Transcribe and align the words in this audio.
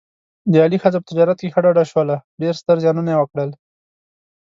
د 0.51 0.53
علي 0.65 0.77
ښځه 0.83 0.97
په 0.99 1.07
تجارت 1.09 1.37
کې 1.41 1.53
ښه 1.53 1.59
ډډه 1.65 1.83
شوله، 1.91 2.15
ډېر 2.41 2.53
ستر 2.61 2.77
زیانونه 2.83 3.09
یې 3.11 3.17
وکړل. 3.19 3.49